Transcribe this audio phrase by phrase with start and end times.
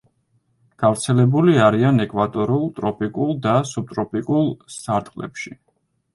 [0.83, 5.57] გავრცელებული არიან ეკვატორულ, ტროპიკულ და სუბტროპიკულ სარტყლებში.